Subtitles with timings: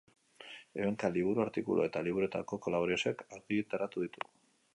[0.79, 4.27] Ehunka liburu, artikulu eta liburuetako kolaborazioak argitaratu ditu.